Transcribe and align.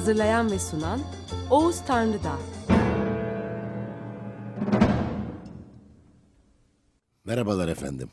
Hazırlayan 0.00 0.50
ve 0.50 0.58
sunan 0.58 1.00
Oğuz 1.50 1.84
Tanrıdağ. 1.84 2.38
Merhabalar 7.24 7.68
efendim. 7.68 8.10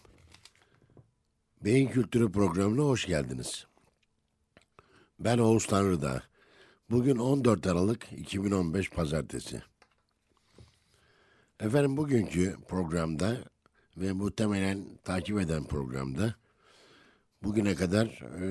Beyin 1.62 1.88
Kültürü 1.88 2.32
programına 2.32 2.82
hoş 2.82 3.06
geldiniz. 3.06 3.68
Ben 5.20 5.38
Oğuz 5.38 5.68
Tanrıdağ. 5.68 6.24
Bugün 6.90 7.18
14 7.18 7.68
Aralık 7.68 8.08
2015 8.12 8.90
Pazartesi. 8.90 9.62
Efendim 11.60 11.98
bugünkü 11.98 12.58
programda 12.68 13.38
ve 13.98 14.12
muhtemelen 14.12 14.86
takip 15.04 15.40
eden 15.40 15.64
programda 15.64 16.36
bugüne 17.44 17.76
kadar 17.76 18.08
e, 18.42 18.46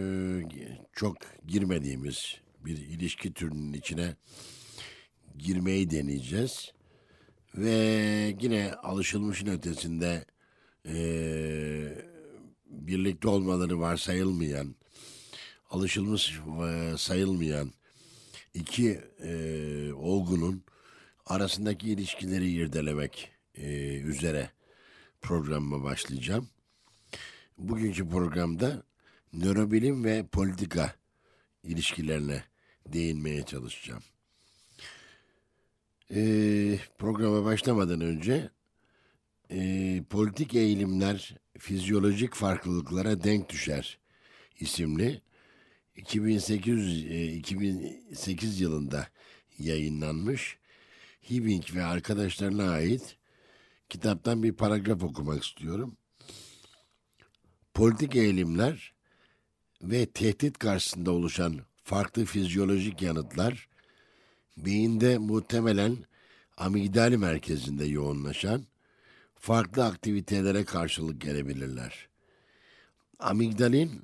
çok 0.92 1.16
girmediğimiz 1.46 2.45
bir 2.66 2.78
ilişki 2.78 3.32
türünün 3.32 3.72
içine 3.72 4.16
girmeyi 5.38 5.90
deneyeceğiz. 5.90 6.72
Ve 7.54 7.72
yine 8.40 8.74
alışılmışın 8.74 9.46
ötesinde 9.46 10.24
e, 10.86 10.96
birlikte 12.66 13.28
olmaları 13.28 13.80
varsayılmayan, 13.80 14.74
alışılmış 15.70 16.40
e, 16.68 16.94
sayılmayan 16.98 17.72
iki 18.54 19.00
e, 19.22 19.32
olgunun 19.92 20.64
arasındaki 21.26 21.90
ilişkileri 21.90 22.50
irdelemek 22.50 23.30
e, 23.54 23.96
üzere 24.00 24.50
programıma 25.20 25.84
başlayacağım. 25.84 26.48
Bugünkü 27.58 28.08
programda 28.08 28.82
nörobilim 29.32 30.04
ve 30.04 30.26
politika 30.26 30.94
ilişkilerine 31.62 32.44
değinmeye 32.92 33.42
çalışacağım. 33.42 34.02
Ee, 36.14 36.78
programa 36.98 37.44
başlamadan 37.44 38.00
önce 38.00 38.50
e, 39.50 40.02
politik 40.10 40.54
eğilimler 40.54 41.36
fizyolojik 41.58 42.34
farklılıklara 42.34 43.24
denk 43.24 43.48
düşer 43.48 43.98
isimli 44.60 45.22
2008, 45.96 47.06
e, 47.10 47.32
2008 47.32 48.60
yılında 48.60 49.08
yayınlanmış 49.58 50.58
Hibing 51.30 51.74
ve 51.74 51.84
arkadaşlarına 51.84 52.70
ait 52.70 53.16
kitaptan 53.88 54.42
bir 54.42 54.52
paragraf 54.52 55.02
okumak 55.02 55.44
istiyorum. 55.44 55.96
Politik 57.74 58.16
eğilimler 58.16 58.92
ve 59.82 60.06
tehdit 60.06 60.58
karşısında 60.58 61.12
oluşan 61.12 61.60
farklı 61.86 62.24
fizyolojik 62.24 63.02
yanıtlar 63.02 63.68
beyinde 64.56 65.18
muhtemelen 65.18 65.96
amigdal 66.56 67.12
merkezinde 67.12 67.84
yoğunlaşan 67.84 68.66
farklı 69.34 69.84
aktivitelere 69.84 70.64
karşılık 70.64 71.20
gelebilirler. 71.20 72.08
Amigdalin 73.18 74.02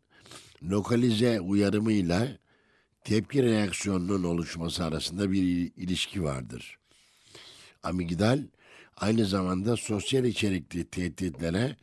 lokalize 0.63 1.41
uyarımıyla 1.41 2.29
tepki 3.05 3.43
reaksiyonunun 3.43 4.25
oluşması 4.25 4.85
arasında 4.85 5.33
bir 5.33 5.73
ilişki 5.77 6.23
vardır. 6.23 6.79
Amigdal 7.83 8.43
aynı 8.97 9.25
zamanda 9.25 9.77
sosyal 9.77 10.25
içerikli 10.25 10.85
tehditlere 10.85 11.77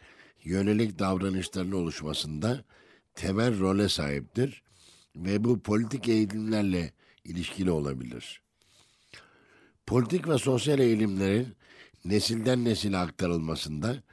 yönelik 0.43 0.99
davranışların 0.99 1.71
oluşmasında 1.71 2.63
temel 3.15 3.59
role 3.59 3.89
sahiptir 3.89 4.68
ve 5.25 5.43
bu 5.43 5.59
politik 5.59 6.09
eğilimlerle 6.09 6.93
ilişkili 7.23 7.71
olabilir. 7.71 8.41
Politik 9.85 10.27
ve 10.27 10.37
sosyal 10.37 10.79
eğilimlerin 10.79 11.55
nesilden 12.05 12.65
nesile 12.65 12.97
aktarılmasında 12.97 14.03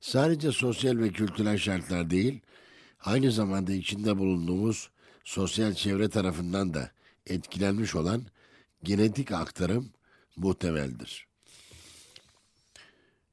sadece 0.00 0.52
sosyal 0.52 0.98
ve 0.98 1.08
kültürel 1.08 1.58
şartlar 1.58 2.10
değil, 2.10 2.40
aynı 3.00 3.32
zamanda 3.32 3.72
içinde 3.72 4.18
bulunduğumuz 4.18 4.90
sosyal 5.24 5.74
çevre 5.74 6.08
tarafından 6.08 6.74
da 6.74 6.90
etkilenmiş 7.26 7.94
olan 7.94 8.22
genetik 8.82 9.32
aktarım 9.32 9.92
muhtemeldir. 10.36 11.26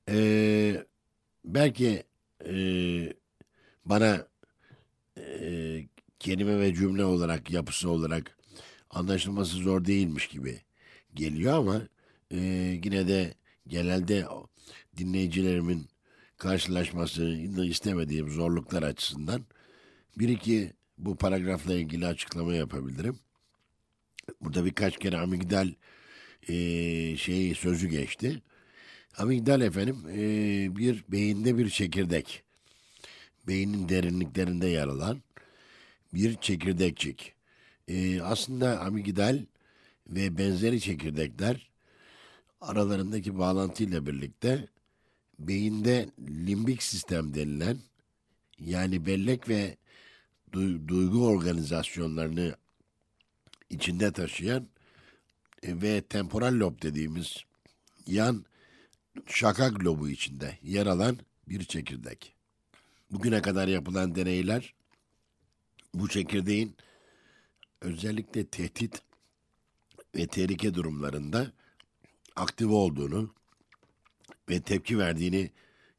Ee, 0.10 0.86
belki 1.46 2.04
e, 2.46 2.54
bana 3.86 4.28
e, 5.18 5.84
kelime 6.22 6.60
ve 6.60 6.74
cümle 6.74 7.06
olarak, 7.06 7.52
yapısı 7.52 7.90
olarak 7.90 8.38
anlaşılması 8.90 9.58
zor 9.58 9.86
değilmiş 9.86 10.28
gibi 10.28 10.62
geliyor 11.16 11.54
ama 11.54 11.82
e, 12.32 12.38
yine 12.84 13.08
de 13.08 13.34
genelde 13.68 14.26
dinleyicilerimin 14.98 15.88
karşılaşmasını 16.38 17.66
istemediğim 17.66 18.30
zorluklar 18.30 18.84
açısından 18.84 19.46
bir 20.18 20.30
iki 20.30 20.74
bu 20.98 21.16
paragrafla 21.16 21.74
ilgili 21.74 22.08
açıklama 22.08 22.54
yapabilirim. 22.54 23.20
Burada 24.42 24.66
birkaç 24.66 24.98
kere 25.00 25.18
amigdal 25.18 25.74
e, 26.48 26.56
şey 27.18 27.56
sözü 27.56 27.88
geçti. 27.88 28.42
Amigdal 29.18 29.62
efendim 29.62 29.98
e, 30.10 30.20
bir 30.78 31.04
beyinde 31.10 31.58
bir 31.58 31.70
çekirdek. 31.70 32.44
Beynin 33.48 33.90
derinliklerinde 33.90 34.68
yer 34.68 34.88
alan 34.88 35.22
bir 36.14 36.36
çekirdekçik. 36.36 37.34
E, 37.88 38.22
aslında 38.22 38.80
amigdal 38.80 39.46
ve 40.08 40.38
benzeri 40.38 40.82
çekirdekler 40.82 41.70
aralarındaki 42.62 43.38
bağlantıyla 43.38 44.06
birlikte 44.06 44.68
beyinde 45.40 46.10
limbik 46.20 46.84
sistem 46.84 47.34
denilen 47.34 47.78
yani 48.60 49.06
bellek 49.06 49.50
ve 49.50 49.78
du- 50.54 50.88
duygu 50.88 51.28
organizasyonlarını 51.28 52.56
içinde 53.70 54.12
taşıyan 54.12 54.68
e, 55.64 55.82
ve 55.82 56.02
temporal 56.02 56.60
lob 56.60 56.82
dediğimiz 56.82 57.38
yan 58.08 58.46
şakak 59.28 59.84
lobu 59.84 60.10
içinde 60.10 60.58
yer 60.64 60.86
alan 60.86 61.18
bir 61.48 61.64
çekirdek. 61.64 62.36
Bugüne 63.12 63.42
kadar 63.42 63.68
yapılan 63.68 64.16
deneyler 64.16 64.74
bu 65.94 66.08
çekirdeğin 66.08 66.76
özellikle 67.82 68.46
tehdit 68.46 69.02
ve 70.16 70.28
tehlike 70.28 70.74
durumlarında 70.74 71.52
aktif 72.36 72.70
olduğunu 72.70 73.34
ve 74.50 74.62
tepki 74.62 74.98
verdiğini 74.98 75.52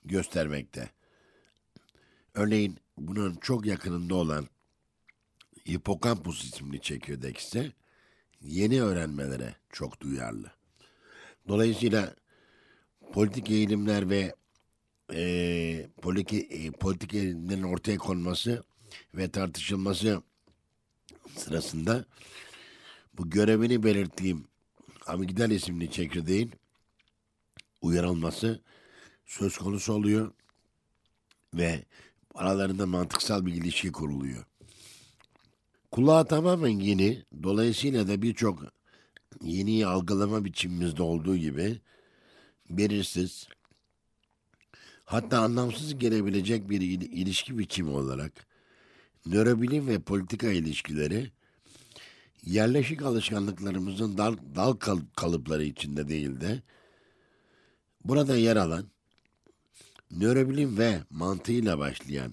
göstermekte. 0.05 0.91
Örneğin 2.35 2.79
bunun 2.99 3.35
çok 3.35 3.67
yakınında 3.67 4.15
olan 4.15 4.47
hipokampus 5.69 6.45
isimli 6.45 6.81
çekirdek 6.81 7.39
ise 7.39 7.73
yeni 8.41 8.83
öğrenmelere 8.83 9.55
çok 9.71 10.01
duyarlı. 10.01 10.53
Dolayısıyla 11.49 12.15
politik 13.13 13.51
eğilimler 13.51 14.11
ve 14.11 14.35
e, 15.15 15.87
politik, 16.03 16.53
e, 16.53 16.71
politik 16.71 17.15
eğilimlerin 17.15 17.63
ortaya 17.63 17.99
konması 17.99 18.65
ve 19.15 19.31
tartışılması 19.31 20.23
sırasında 21.37 22.05
bu 23.15 23.31
görevini 23.31 23.83
belirttiğim 23.83 24.45
amigdal 25.07 25.51
isimli 25.51 25.91
çekirdeğin 25.91 26.53
uyarılması 27.83 28.61
söz 29.27 29.57
konusu 29.59 29.93
oluyor 29.93 30.33
ve 31.55 31.85
aralarında 32.35 32.87
mantıksal 32.87 33.47
bir 33.47 33.55
ilişki 33.55 33.93
kuruluyor. 33.93 34.45
Kulağa 35.91 36.25
tamamen 36.25 36.79
yeni, 36.81 37.25
dolayısıyla 37.43 38.09
da 38.09 38.23
birçok 38.23 38.63
yeni 39.43 39.87
algılama 39.87 40.45
biçimimizde 40.45 41.03
olduğu 41.03 41.37
gibi 41.37 41.81
belirsiz, 42.71 43.49
hatta 45.05 45.39
anlamsız 45.41 45.99
gelebilecek 45.99 46.71
bir 46.71 46.81
il- 46.81 47.13
ilişki 47.13 47.59
biçimi 47.59 47.91
olarak 47.91 48.47
nörobilim 49.27 49.87
ve 49.89 49.99
politika 49.99 50.53
ilişkileri 50.53 51.31
yerleşik 52.47 53.03
alışkanlıklarımızın 53.03 54.19
dal, 54.19 54.37
dal 54.55 54.73
kal- 54.73 55.01
kalıpları 55.17 55.65
içinde 55.65 56.09
değil 56.09 56.41
de 56.41 56.63
burada 58.05 58.37
yer 58.37 58.57
alan 58.57 58.85
nörobilim 60.11 60.79
ve 60.79 61.01
mantığıyla 61.11 61.79
başlayan 61.79 62.33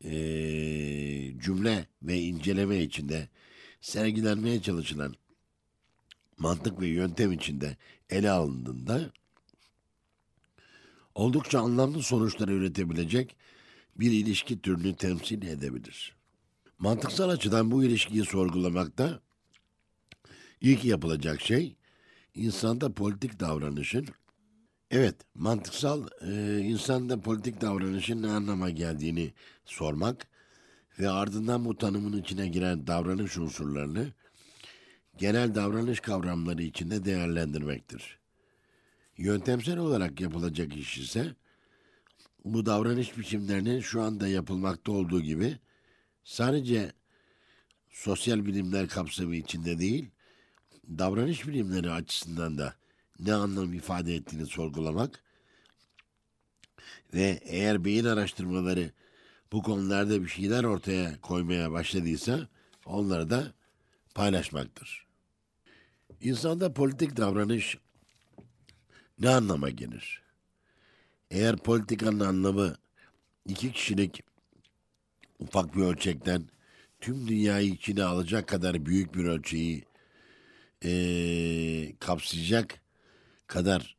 eee, 0.00 1.34
cümle 1.38 1.86
ve 2.02 2.20
inceleme 2.20 2.78
içinde 2.82 3.28
sergilenmeye 3.80 4.62
çalışılan 4.62 5.14
mantık 6.38 6.80
ve 6.80 6.86
yöntem 6.86 7.32
içinde 7.32 7.76
ele 8.10 8.30
alındığında 8.30 9.10
oldukça 11.14 11.60
anlamlı 11.60 12.02
sonuçlar 12.02 12.48
üretebilecek 12.48 13.36
bir 13.96 14.12
ilişki 14.12 14.60
türünü 14.60 14.94
temsil 14.94 15.42
edebilir. 15.42 16.16
Mantıksal 16.78 17.28
açıdan 17.28 17.70
bu 17.70 17.84
ilişkiyi 17.84 18.24
sorgulamakta 18.24 19.20
ilk 20.60 20.84
yapılacak 20.84 21.40
şey 21.40 21.76
insanda 22.34 22.92
politik 22.92 23.40
davranışın 23.40 24.06
evet 24.90 25.14
mantıksal 25.34 26.06
e, 26.20 26.60
insanda 26.60 27.20
politik 27.20 27.60
davranışın 27.60 28.22
ne 28.22 28.30
anlama 28.30 28.70
geldiğini 28.70 29.32
sormak 29.64 30.26
ve 30.98 31.10
ardından 31.10 31.64
bu 31.64 31.76
tanımın 31.78 32.20
içine 32.20 32.48
giren 32.48 32.86
davranış 32.86 33.38
unsurlarını 33.38 34.12
genel 35.18 35.54
davranış 35.54 36.00
kavramları 36.00 36.62
içinde 36.62 37.04
değerlendirmektir. 37.04 38.18
Yöntemsel 39.16 39.78
olarak 39.78 40.20
yapılacak 40.20 40.76
iş 40.76 40.98
ise 40.98 41.34
bu 42.44 42.66
davranış 42.66 43.18
biçimlerinin 43.18 43.80
şu 43.80 44.02
anda 44.02 44.28
yapılmakta 44.28 44.92
olduğu 44.92 45.20
gibi 45.20 45.58
sadece 46.24 46.92
sosyal 47.90 48.46
bilimler 48.46 48.88
kapsamı 48.88 49.36
içinde 49.36 49.78
değil, 49.78 50.10
davranış 50.88 51.46
bilimleri 51.46 51.90
açısından 51.90 52.58
da 52.58 52.74
ne 53.18 53.34
anlam 53.34 53.72
ifade 53.72 54.14
ettiğini 54.14 54.46
sorgulamak 54.46 55.24
ve 57.14 57.40
eğer 57.42 57.84
beyin 57.84 58.04
araştırmaları 58.04 58.90
bu 59.52 59.62
konularda 59.62 60.22
bir 60.22 60.28
şeyler 60.28 60.64
ortaya 60.64 61.20
koymaya 61.20 61.72
başladıysa 61.72 62.48
onları 62.86 63.30
da 63.30 63.54
paylaşmaktır. 64.14 65.06
İnsanda 66.20 66.74
politik 66.74 67.16
davranış 67.16 67.78
ne 69.18 69.28
anlama 69.28 69.70
gelir? 69.70 70.23
Eğer 71.30 71.56
politikanın 71.56 72.20
anlamı 72.20 72.74
iki 73.46 73.72
kişilik 73.72 74.22
ufak 75.38 75.76
bir 75.76 75.82
ölçekten 75.82 76.48
tüm 77.00 77.28
dünyayı 77.28 77.68
içine 77.68 78.04
alacak 78.04 78.48
kadar 78.48 78.86
büyük 78.86 79.14
bir 79.14 79.24
ölçeği 79.24 79.84
eee, 80.84 81.96
kapsayacak 82.00 82.80
kadar 83.46 83.96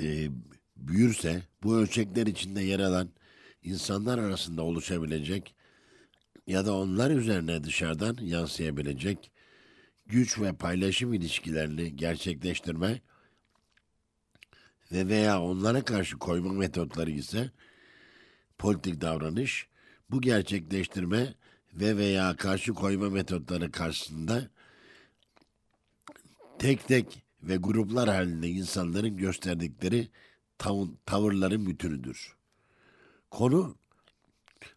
eee, 0.00 0.30
büyürse 0.76 1.42
bu 1.62 1.76
ölçekler 1.76 2.26
içinde 2.26 2.62
yer 2.62 2.80
alan 2.80 3.08
insanlar 3.62 4.18
arasında 4.18 4.62
oluşabilecek 4.62 5.54
ya 6.46 6.66
da 6.66 6.76
onlar 6.76 7.10
üzerine 7.10 7.64
dışarıdan 7.64 8.18
yansıyabilecek 8.22 9.32
güç 10.06 10.40
ve 10.40 10.52
paylaşım 10.54 11.14
ilişkilerini 11.14 11.96
gerçekleştirme 11.96 13.00
ve 14.92 15.08
veya 15.08 15.42
onlara 15.42 15.84
karşı 15.84 16.18
koyma 16.18 16.52
metotları 16.52 17.10
ise 17.10 17.50
politik 18.58 19.00
davranış 19.00 19.66
bu 20.10 20.20
gerçekleştirme 20.20 21.34
ve 21.74 21.96
veya 21.96 22.36
karşı 22.36 22.72
koyma 22.72 23.10
metotları 23.10 23.70
karşısında 23.70 24.48
tek 26.58 26.88
tek 26.88 27.22
ve 27.42 27.56
gruplar 27.56 28.08
halinde 28.08 28.48
insanların 28.48 29.16
gösterdikleri 29.16 30.08
tav- 30.58 30.96
tavırların 31.06 31.66
bütünüdür. 31.66 32.36
Konu 33.30 33.76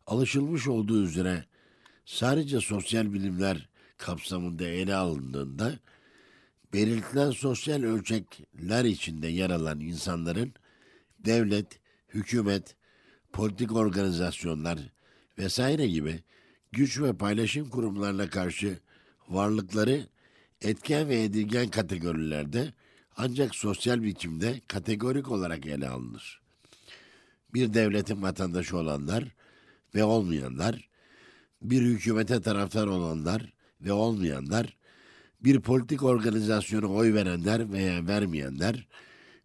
alışılmış 0.07 0.67
olduğu 0.67 1.03
üzere 1.03 1.45
sadece 2.05 2.59
sosyal 2.59 3.13
bilimler 3.13 3.69
kapsamında 3.97 4.63
ele 4.63 4.95
alındığında 4.95 5.79
belirtilen 6.75 7.31
sosyal 7.31 7.83
ölçekler 7.83 8.85
içinde 8.85 9.27
yer 9.27 9.49
alan 9.49 9.79
insanların 9.79 10.53
devlet, 11.19 11.79
hükümet, 12.13 12.75
politik 13.33 13.71
organizasyonlar 13.71 14.79
vesaire 15.37 15.87
gibi 15.87 16.23
güç 16.71 17.01
ve 17.01 17.13
paylaşım 17.13 17.69
kurumlarına 17.69 18.29
karşı 18.29 18.79
varlıkları 19.29 20.05
etken 20.61 21.09
ve 21.09 21.23
edilgen 21.23 21.67
kategorilerde 21.67 22.73
ancak 23.17 23.55
sosyal 23.55 24.03
biçimde 24.03 24.61
kategorik 24.67 25.31
olarak 25.31 25.65
ele 25.65 25.89
alınır. 25.89 26.41
Bir 27.53 27.73
devletin 27.73 28.21
vatandaşı 28.21 28.77
olanlar 28.77 29.23
ve 29.95 30.03
olmayanlar, 30.03 30.89
bir 31.61 31.81
hükümete 31.81 32.41
taraftar 32.41 32.87
olanlar 32.87 33.53
ve 33.81 33.93
olmayanlar, 33.93 34.77
bir 35.45 35.59
politik 35.59 36.03
organizasyona 36.03 36.87
oy 36.87 37.13
verenler 37.13 37.71
veya 37.71 38.07
vermeyenler, 38.07 38.87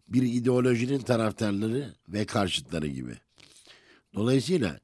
bir 0.07 0.23
ideolojinin 0.23 0.99
taraftarları 0.99 1.93
ve 2.09 2.25
karşıtları 2.25 2.87
gibi. 2.87 3.17
Dolayısıyla 4.15 4.79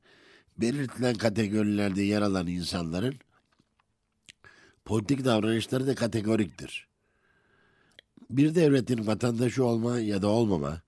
belirtilen 0.57 1.15
kategorilerde 1.15 2.01
yer 2.01 2.21
alan 2.21 2.47
insanların 2.47 3.15
politik 4.85 5.25
davranışları 5.25 5.87
da 5.87 5.95
kategoriktir. 5.95 6.87
Bir 8.29 8.55
devletin 8.55 9.07
vatandaşı 9.07 9.65
olma 9.65 9.99
ya 9.99 10.21
da 10.21 10.27
olmama, 10.27 10.81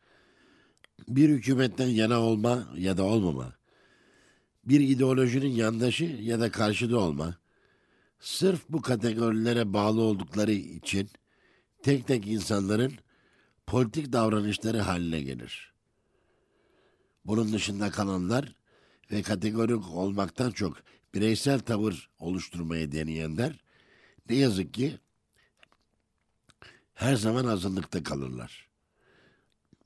bir 1.08 1.30
hükümetten 1.30 1.88
yana 1.88 2.20
olma 2.22 2.68
ya 2.78 2.98
da 2.98 3.04
olmama, 3.04 3.54
bir 4.66 4.80
ideolojinin 4.80 5.52
yandaşı 5.52 6.04
ya 6.04 6.40
da 6.40 6.52
karşıda 6.52 7.00
olma, 7.00 7.38
sırf 8.20 8.70
bu 8.70 8.82
kategorilere 8.82 9.74
bağlı 9.74 10.02
oldukları 10.02 10.52
için 10.52 11.10
tek 11.84 12.08
tek 12.08 12.28
insanların 12.28 12.94
politik 13.68 14.14
davranışları 14.14 14.80
haline 14.80 15.22
gelir. 15.22 15.74
Bunun 17.26 17.54
dışında 17.54 17.92
kalanlar 17.92 18.56
ve 19.12 19.22
kategorik 19.22 19.90
olmaktan 19.92 20.52
çok 20.52 20.78
bireysel 21.14 21.60
tavır 21.60 22.10
oluşturmaya 22.20 22.92
deneyenler 22.92 23.60
ne 24.30 24.36
yazık 24.36 24.74
ki 24.74 25.00
her 26.94 27.16
zaman 27.16 27.46
azınlıkta 27.46 28.04
kalırlar. 28.04 28.70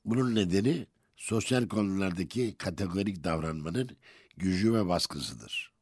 Bunun 0.04 0.34
nedeni 0.34 0.86
sosyal 1.16 1.68
konulardaki 1.68 2.54
kategorik 2.58 3.24
davranmanın 3.24 3.96
gücü 4.36 4.74
ve 4.74 4.88
baskısıdır. 4.88 5.73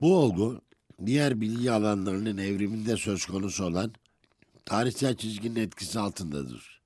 Bu 0.00 0.16
olgu 0.16 0.60
diğer 1.06 1.40
bilgi 1.40 1.72
alanlarının 1.72 2.38
evriminde 2.38 2.96
söz 2.96 3.26
konusu 3.26 3.64
olan 3.64 3.92
tarihsel 4.64 5.16
çizginin 5.16 5.60
etkisi 5.60 6.00
altındadır. 6.00 6.80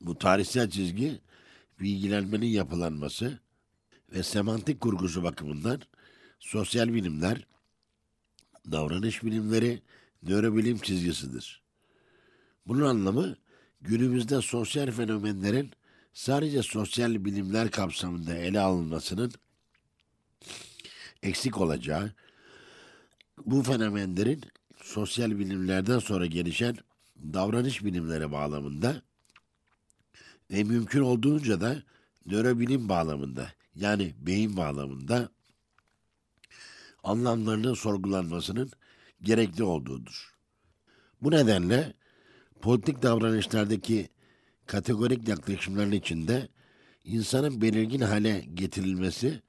Bu 0.00 0.18
tarihsel 0.18 0.70
çizgi 0.70 1.20
bilgilenmenin 1.80 2.46
yapılanması 2.46 3.38
ve 4.12 4.22
semantik 4.22 4.80
kurgusu 4.80 5.22
bakımından 5.22 5.82
sosyal 6.40 6.94
bilimler, 6.94 7.46
davranış 8.70 9.24
bilimleri, 9.24 9.82
nörobilim 10.22 10.78
çizgisidir. 10.78 11.62
Bunun 12.66 12.86
anlamı 12.86 13.36
günümüzde 13.80 14.42
sosyal 14.42 14.90
fenomenlerin 14.90 15.70
sadece 16.12 16.62
sosyal 16.62 17.24
bilimler 17.24 17.70
kapsamında 17.70 18.34
ele 18.34 18.60
alınmasının 18.60 19.32
eksik 21.22 21.60
olacağı, 21.60 22.12
bu 23.46 23.62
fenomenlerin 23.62 24.42
sosyal 24.82 25.38
bilimlerden 25.38 25.98
sonra 25.98 26.26
gelişen 26.26 26.76
davranış 27.22 27.84
bilimleri 27.84 28.32
bağlamında 28.32 29.02
ve 30.50 30.64
mümkün 30.64 31.00
olduğunca 31.00 31.60
da 31.60 31.82
nörobilim 32.26 32.88
bağlamında 32.88 33.52
yani 33.74 34.14
beyin 34.18 34.56
bağlamında 34.56 35.28
anlamlarının 37.04 37.74
sorgulanmasının 37.74 38.70
gerekli 39.22 39.64
olduğudur. 39.64 40.34
Bu 41.22 41.30
nedenle 41.30 41.94
politik 42.60 43.02
davranışlardaki 43.02 44.08
kategorik 44.66 45.28
yaklaşımların 45.28 45.92
içinde 45.92 46.48
insanın 47.04 47.60
belirgin 47.60 48.00
hale 48.00 48.40
getirilmesi, 48.54 49.42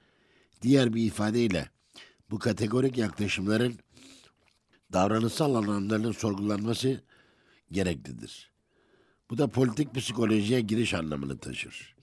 diğer 0.62 0.94
bir 0.94 1.06
ifadeyle 1.06 1.70
bu 2.32 2.40
kategorik 2.40 2.98
yaklaşımların 2.98 3.80
davranışsal 4.94 5.56
anlamlarının 5.56 6.12
sorgulanması 6.12 7.02
gereklidir. 7.72 8.52
Bu 9.30 9.38
da 9.38 9.48
politik 9.48 9.96
psikolojiye 9.96 10.62
giriş 10.62 10.94
anlamını 10.94 11.38
taşır. 11.38 11.96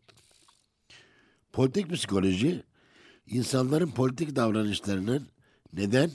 Politik 1.53 1.93
psikoloji, 1.93 2.63
insanların 3.27 3.91
politik 3.91 4.37
davranışlarının 4.37 5.29
neden 5.73 6.11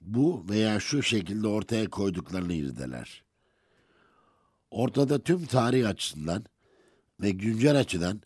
bu 0.00 0.46
veya 0.48 0.80
şu 0.80 1.02
şekilde 1.02 1.48
ortaya 1.48 1.90
koyduklarını 1.90 2.52
irdeler. 2.52 3.24
Ortada 4.70 5.22
tüm 5.22 5.46
tarih 5.46 5.88
açısından 5.88 6.44
ve 7.20 7.30
güncel 7.30 7.78
açıdan 7.78 8.22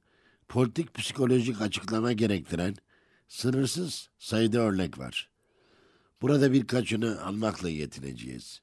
politik 0.48 0.94
psikolojik 0.94 1.60
açıklama 1.60 2.12
gerektiren 2.12 2.74
sınırsız 3.32 4.10
sayıda 4.18 4.58
örnek 4.58 4.98
var. 4.98 5.28
Burada 6.22 6.52
birkaçını 6.52 7.24
almakla 7.24 7.68
yetineceğiz. 7.68 8.62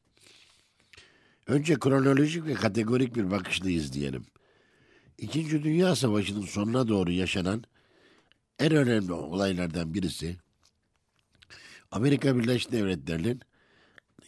Önce 1.48 1.80
kronolojik 1.80 2.46
ve 2.46 2.54
kategorik 2.54 3.16
bir 3.16 3.32
bakışla 3.32 3.70
izleyelim. 3.70 4.26
İkinci 5.18 5.64
Dünya 5.64 5.96
Savaşı'nın 5.96 6.46
sonuna 6.46 6.88
doğru 6.88 7.12
yaşanan 7.12 7.64
en 8.60 8.76
önemli 8.76 9.14
olaylardan 9.14 9.94
birisi 9.94 10.38
Amerika 11.92 12.38
Birleşik 12.38 12.72
Devletleri'nin 12.72 13.42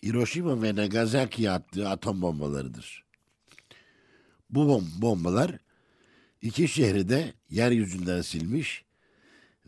Hiroşima 0.03 0.63
ve 0.63 0.75
Nagasaki'ye 0.75 1.51
attığı 1.51 1.89
atom 1.89 2.21
bombalarıdır. 2.21 3.05
Bu 4.49 4.67
bom 4.67 4.87
bombalar 4.97 5.57
iki 6.41 6.67
şehri 6.67 7.09
de 7.09 7.33
yeryüzünden 7.49 8.21
silmiş 8.21 8.85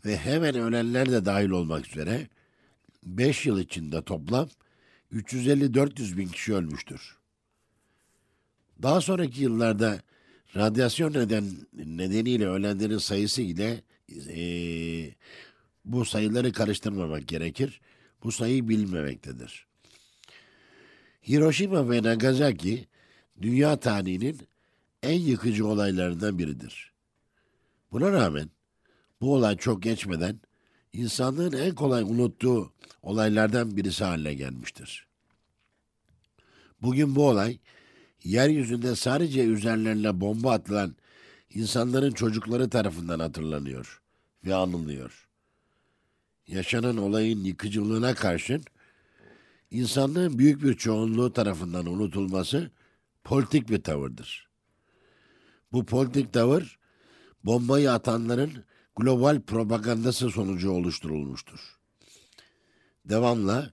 ve 0.04 0.16
hemen 0.16 0.54
ölenler 0.54 1.12
de 1.12 1.24
dahil 1.24 1.50
olmak 1.50 1.88
üzere 1.88 2.28
5 3.02 3.46
yıl 3.46 3.60
içinde 3.60 4.02
toplam 4.02 4.48
350-400 5.12 6.16
bin 6.16 6.28
kişi 6.28 6.54
ölmüştür. 6.54 7.16
Daha 8.82 9.00
sonraki 9.00 9.42
yıllarda 9.42 10.00
radyasyon 10.56 11.12
neden 11.12 11.44
nedeniyle 11.72 12.46
ölenlerin 12.46 12.98
sayısı 12.98 13.42
ile 13.42 13.82
e, 14.28 14.40
bu 15.84 16.04
sayıları 16.04 16.52
karıştırmamak 16.52 17.28
gerekir. 17.28 17.80
Bu 18.24 18.32
sayı 18.32 18.68
bilinmemektedir. 18.68 19.66
Hiroşima 21.28 21.90
ve 21.90 22.02
Nagasaki 22.02 22.86
dünya 23.42 23.76
tarihinin 23.76 24.38
en 25.02 25.20
yıkıcı 25.20 25.66
olaylarından 25.66 26.38
biridir. 26.38 26.92
Buna 27.92 28.12
rağmen 28.12 28.50
bu 29.20 29.34
olay 29.34 29.56
çok 29.56 29.82
geçmeden 29.82 30.40
insanlığın 30.92 31.52
en 31.52 31.74
kolay 31.74 32.02
unuttuğu 32.02 32.72
olaylardan 33.02 33.76
birisi 33.76 34.04
haline 34.04 34.34
gelmiştir. 34.34 35.06
Bugün 36.82 37.16
bu 37.16 37.28
olay 37.28 37.58
yeryüzünde 38.24 38.96
sadece 38.96 39.44
üzerlerine 39.44 40.20
bomba 40.20 40.52
atılan 40.52 40.96
insanların 41.50 42.12
çocukları 42.12 42.70
tarafından 42.70 43.20
hatırlanıyor 43.20 44.02
ve 44.44 44.54
anılıyor. 44.54 45.28
Yaşanan 46.46 46.96
olayın 46.96 47.44
yıkıcılığına 47.44 48.14
karşın 48.14 48.64
insanlığın 49.70 50.38
büyük 50.38 50.62
bir 50.62 50.74
çoğunluğu 50.74 51.32
tarafından 51.32 51.86
unutulması 51.86 52.70
politik 53.24 53.68
bir 53.68 53.82
tavırdır. 53.82 54.48
Bu 55.72 55.86
politik 55.86 56.32
tavır 56.32 56.78
bombayı 57.44 57.92
atanların 57.92 58.64
global 58.96 59.40
propagandası 59.40 60.30
sonucu 60.30 60.70
oluşturulmuştur. 60.70 61.78
Devamla 63.04 63.70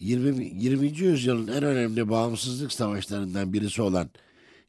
20. 0.00 0.46
20. 0.46 0.86
yüzyılın 0.86 1.48
en 1.48 1.62
önemli 1.62 2.08
bağımsızlık 2.08 2.72
savaşlarından 2.72 3.52
birisi 3.52 3.82
olan 3.82 4.10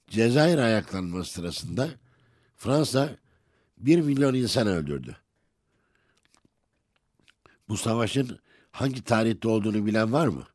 Cezayir 0.07 0.57
ayaklanması 0.57 1.31
sırasında 1.31 1.89
Fransa 2.57 3.15
1 3.77 4.01
milyon 4.01 4.33
insan 4.33 4.67
öldürdü. 4.67 5.17
Bu 7.69 7.77
savaşın 7.77 8.39
hangi 8.71 9.03
tarihte 9.03 9.47
olduğunu 9.47 9.85
bilen 9.85 10.13
var 10.13 10.27
mı? 10.27 10.47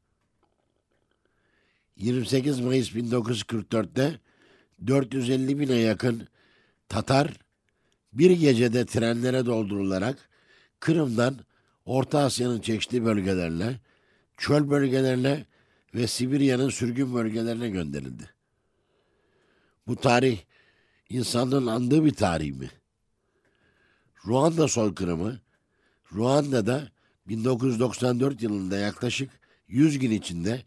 28 1.96 2.60
Mayıs 2.60 2.90
1944'te 2.90 4.20
450 4.86 5.58
bine 5.58 5.74
yakın 5.74 6.28
Tatar 6.88 7.43
bir 8.14 8.30
gecede 8.30 8.86
trenlere 8.86 9.46
doldurularak 9.46 10.28
Kırım'dan 10.80 11.38
Orta 11.86 12.18
Asya'nın 12.18 12.60
çeşitli 12.60 13.04
bölgelerine, 13.04 13.80
çöl 14.36 14.70
bölgelerine 14.70 15.46
ve 15.94 16.06
Sibirya'nın 16.06 16.68
sürgün 16.68 17.14
bölgelerine 17.14 17.68
gönderildi. 17.68 18.30
Bu 19.86 19.96
tarih 19.96 20.38
insanlığın 21.08 21.66
andığı 21.66 22.04
bir 22.04 22.14
tarih 22.14 22.52
mi? 22.52 22.70
Ruanda 24.26 24.68
soykırımı, 24.68 25.40
Ruanda'da 26.12 26.88
1994 27.28 28.42
yılında 28.42 28.76
yaklaşık 28.78 29.30
100 29.68 29.98
gün 29.98 30.10
içinde 30.10 30.62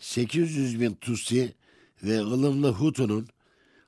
800 0.00 0.80
bin 0.80 0.94
Tutsi 0.94 1.54
ve 2.02 2.20
ılımlı 2.20 2.72
Hutu'nun 2.72 3.28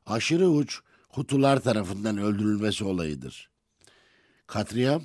aşırı 0.06 0.48
uç 0.48 0.80
Hutular 1.14 1.60
tarafından 1.60 2.18
öldürülmesi 2.18 2.84
olayıdır. 2.84 3.50
Katliam, 4.46 5.02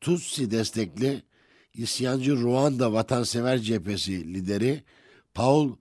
Tutsi 0.00 0.50
destekli 0.50 1.22
isyancı 1.74 2.36
Ruanda 2.36 2.92
Vatansever 2.92 3.58
Cephesi 3.58 4.34
lideri 4.34 4.84
Paul 5.34 5.76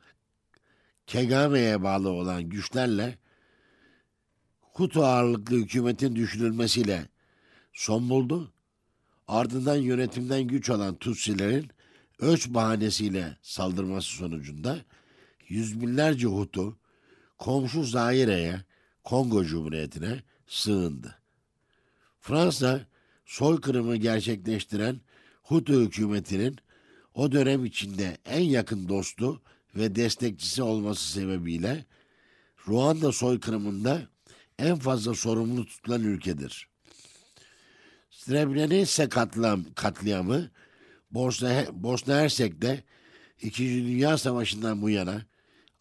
Kagame'ye 1.12 1.84
bağlı 1.84 2.10
olan 2.10 2.44
güçlerle 2.44 3.18
Hutu 4.60 5.06
ağırlıklı 5.06 5.56
hükümetin 5.56 6.16
düşürülmesiyle 6.16 7.10
son 7.74 8.10
buldu. 8.10 8.54
Ardından 9.28 9.76
yönetimden 9.76 10.44
güç 10.44 10.70
alan 10.70 10.96
Tutsilerin 10.96 11.70
ölç 12.20 12.50
bahanesiyle 12.50 13.38
saldırması 13.42 14.10
sonucunda 14.10 14.86
yüz 15.48 15.82
binlerce 15.82 16.28
Hutu 16.28 16.78
komşu 17.38 17.84
Zaire'ye, 17.84 18.62
Kongo 19.06 19.46
Cumhuriyeti'ne 19.46 20.24
sığındı. 20.48 21.16
Fransa 22.20 22.86
soykırımı 23.26 23.96
gerçekleştiren 23.96 25.02
Hutu 25.44 25.74
hükümetinin 25.74 26.58
o 27.14 27.32
dönem 27.32 27.66
içinde 27.66 28.18
en 28.26 28.42
yakın 28.44 28.90
dostu 28.90 29.42
ve 29.76 29.96
destekçisi 29.96 30.64
olması 30.64 31.12
sebebiyle 31.12 31.86
Ruanda 32.68 33.12
soykırımında 33.12 34.02
en 34.60 34.76
fazla 34.80 35.14
sorumlu 35.14 35.66
tutulan 35.66 36.04
ülkedir. 36.04 36.70
Srebrenica 38.10 39.10
katliam, 39.10 39.66
katliamı 39.76 40.50
Bosna, 41.12 41.66
Bosna 41.72 42.16
Hersek'te 42.16 42.84
İkinci 43.42 43.86
Dünya 43.86 44.18
Savaşı'ndan 44.18 44.82
bu 44.82 44.90
yana 44.90 45.22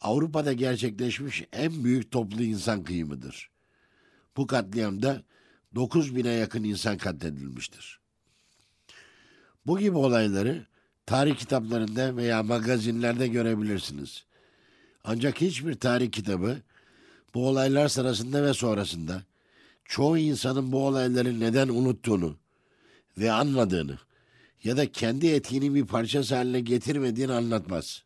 Avrupa'da 0.05 0.53
gerçekleşmiş 0.53 1.45
en 1.53 1.85
büyük 1.85 2.11
toplu 2.11 2.43
insan 2.43 2.85
kıyımıdır. 2.85 3.51
Bu 4.37 4.47
katliamda 4.47 5.23
9 5.75 6.17
bine 6.17 6.31
yakın 6.31 6.65
insan 6.65 6.99
katledilmiştir. 6.99 8.01
Bu 9.67 9.79
gibi 9.79 9.97
olayları 9.97 10.67
tarih 11.07 11.37
kitaplarında 11.37 12.17
veya 12.17 12.43
magazinlerde 12.43 13.29
görebilirsiniz. 13.29 14.25
Ancak 15.05 15.41
hiçbir 15.41 15.75
tarih 15.75 16.13
kitabı 16.13 16.63
bu 17.35 17.49
olaylar 17.49 17.89
sırasında 17.89 18.43
ve 18.43 18.55
sonrasında 18.55 19.23
çoğu 19.85 20.19
insanın 20.19 20.73
bu 20.73 20.87
olayları 20.87 21.41
neden 21.41 21.69
unuttuğunu 21.69 22.37
ve 23.19 23.33
anmadığını 23.33 23.99
ya 24.65 24.77
da 24.77 24.93
kendi 24.93 25.27
etkiini 25.27 25.75
bir 25.75 25.87
parçası 25.87 26.35
haline 26.35 26.61
getirmediğini 26.61 27.33
anlatmaz. 27.33 28.04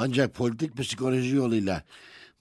Ancak 0.00 0.34
politik 0.34 0.76
psikoloji 0.76 1.36
yoluyla 1.36 1.82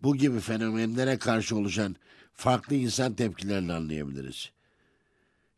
bu 0.03 0.15
gibi 0.15 0.39
fenomenlere 0.39 1.17
karşı 1.17 1.55
oluşan 1.55 1.95
farklı 2.33 2.75
insan 2.75 3.13
tepkilerini 3.13 3.73
anlayabiliriz. 3.73 4.51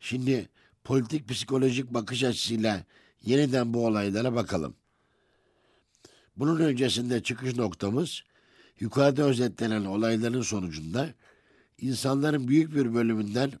Şimdi 0.00 0.48
politik 0.84 1.28
psikolojik 1.28 1.94
bakış 1.94 2.24
açısıyla 2.24 2.84
yeniden 3.22 3.74
bu 3.74 3.86
olaylara 3.86 4.34
bakalım. 4.34 4.74
Bunun 6.36 6.60
öncesinde 6.60 7.22
çıkış 7.22 7.56
noktamız 7.56 8.22
yukarıda 8.80 9.22
özetlenen 9.22 9.84
olayların 9.84 10.42
sonucunda 10.42 11.14
insanların 11.78 12.48
büyük 12.48 12.74
bir 12.74 12.94
bölümünden 12.94 13.52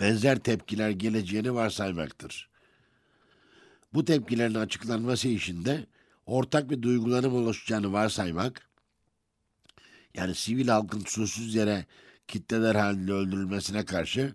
benzer 0.00 0.38
tepkiler 0.38 0.90
geleceğini 0.90 1.54
varsaymaktır. 1.54 2.48
Bu 3.94 4.04
tepkilerin 4.04 4.54
açıklanması 4.54 5.28
için 5.28 5.64
de 5.64 5.86
ortak 6.26 6.70
bir 6.70 6.82
duygulanım 6.82 7.34
oluşacağını 7.34 7.92
varsaymak, 7.92 8.68
yani 10.14 10.34
sivil 10.34 10.68
halkın 10.68 11.00
susuz 11.00 11.54
yere 11.54 11.86
kitleler 12.28 12.74
halinde 12.74 13.12
öldürülmesine 13.12 13.84
karşı 13.84 14.34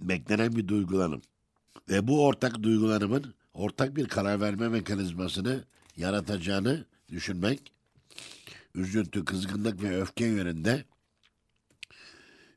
beklenen 0.00 0.56
bir 0.56 0.68
duygulanım. 0.68 1.22
Ve 1.88 2.08
bu 2.08 2.24
ortak 2.24 2.62
duygulanımın 2.62 3.34
ortak 3.54 3.96
bir 3.96 4.08
karar 4.08 4.40
verme 4.40 4.68
mekanizmasını 4.68 5.64
yaratacağını 5.96 6.84
düşünmek, 7.08 7.72
üzüntü, 8.74 9.24
kızgınlık 9.24 9.82
ve 9.82 10.00
öfke 10.00 10.26
yönünde 10.26 10.84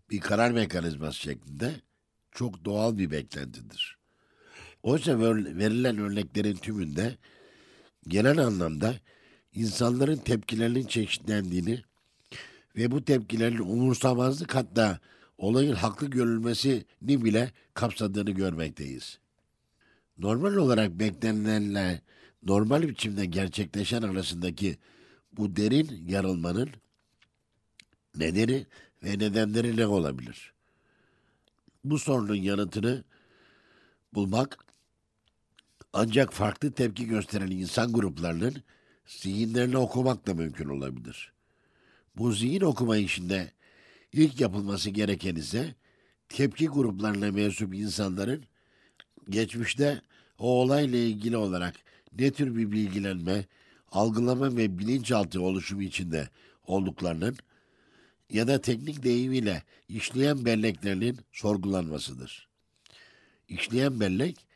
bir 0.10 0.20
karar 0.20 0.52
mekanizması 0.52 1.20
şeklinde 1.20 1.76
çok 2.32 2.66
doğal 2.66 2.98
bir 2.98 3.12
beklentidir. 3.12 3.98
Oysa 4.84 5.20
verilen 5.20 5.98
örneklerin 5.98 6.56
tümünde 6.56 7.18
genel 8.08 8.40
anlamda 8.40 8.96
insanların 9.54 10.18
tepkilerinin 10.18 10.88
çeşitlendiğini 10.88 11.82
ve 12.76 12.92
bu 12.92 13.06
tepkilerin 13.06 13.58
umursamazlık 13.58 14.56
hatta 14.56 15.00
olayın 15.38 15.76
haklı 15.76 16.08
görülmesini 16.08 16.86
bile 17.02 17.52
kapsadığını 17.74 18.32
görmekteyiz. 18.32 19.20
Normal 20.18 20.56
olarak 20.56 20.92
beklenilenle 20.92 22.02
normal 22.44 22.82
biçimde 22.82 23.26
gerçekleşen 23.26 24.02
arasındaki 24.02 24.78
bu 25.32 25.56
derin 25.56 26.06
yarılmanın 26.08 26.70
nedeni 28.16 28.66
ve 29.04 29.10
nedenleri 29.10 29.78
ne 29.78 29.88
olabilir? 29.88 30.54
Bu 31.84 32.00
sorunun 32.00 32.36
yanıtını 32.36 33.04
bulmak 34.14 34.69
ancak 35.94 36.34
farklı 36.34 36.72
tepki 36.72 37.08
gösteren 37.08 37.52
insan 37.52 37.94
gruplarının 37.94 38.64
zihinlerini 39.06 39.78
okumakla 39.78 40.34
mümkün 40.34 40.70
olabilir. 40.70 41.34
Bu 42.16 42.32
zihin 42.32 42.62
okuma 42.62 42.98
işinde 42.98 43.52
ilk 44.14 44.42
yapılması 44.42 44.90
gereken 44.90 45.36
ise 45.36 45.76
tepki 46.30 46.68
gruplarına 46.68 47.32
mensup 47.32 47.74
insanların 47.74 48.44
geçmişte 49.30 50.02
o 50.40 50.62
olayla 50.62 51.00
ilgili 51.00 51.38
olarak 51.38 51.76
ne 52.20 52.32
tür 52.32 52.56
bir 52.56 52.72
bilgilenme, 52.72 53.46
algılama 53.92 54.58
ve 54.58 54.78
bilinçaltı 54.78 55.42
oluşumu 55.42 55.82
içinde 55.82 56.30
olduklarının 56.64 57.38
ya 58.30 58.48
da 58.48 58.62
teknik 58.62 59.04
deyimiyle 59.04 59.64
işleyen 59.90 60.46
belleklerinin 60.46 61.20
sorgulanmasıdır. 61.32 62.48
İşleyen 63.48 64.00
bellek 64.00 64.49